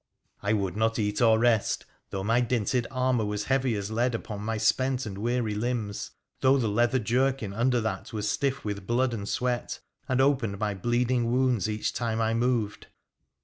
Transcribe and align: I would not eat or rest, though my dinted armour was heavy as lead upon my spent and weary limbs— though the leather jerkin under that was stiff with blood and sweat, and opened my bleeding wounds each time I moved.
I 0.41 0.53
would 0.53 0.75
not 0.75 0.97
eat 0.97 1.21
or 1.21 1.37
rest, 1.37 1.85
though 2.09 2.23
my 2.23 2.41
dinted 2.41 2.87
armour 2.89 3.23
was 3.23 3.43
heavy 3.43 3.75
as 3.75 3.91
lead 3.91 4.15
upon 4.15 4.41
my 4.41 4.57
spent 4.57 5.05
and 5.05 5.15
weary 5.19 5.53
limbs— 5.53 6.09
though 6.41 6.57
the 6.57 6.67
leather 6.67 6.97
jerkin 6.97 7.53
under 7.53 7.79
that 7.81 8.11
was 8.11 8.27
stiff 8.27 8.65
with 8.65 8.87
blood 8.87 9.13
and 9.13 9.29
sweat, 9.29 9.77
and 10.09 10.19
opened 10.19 10.57
my 10.57 10.73
bleeding 10.73 11.31
wounds 11.31 11.69
each 11.69 11.93
time 11.93 12.19
I 12.19 12.33
moved. 12.33 12.87